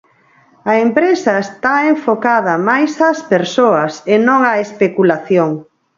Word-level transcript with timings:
A 0.71 0.73
empresa 0.85 1.33
está 1.45 1.75
enfocada 1.93 2.53
máis 2.69 2.91
ás 3.11 3.19
persoas 3.33 3.93
e 4.13 4.15
non 4.27 4.39
á 4.51 4.53
especulación. 4.65 5.49